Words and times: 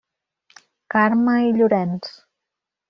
Carme 0.95 1.37
i 1.51 1.55
Llorenç. 1.59 2.13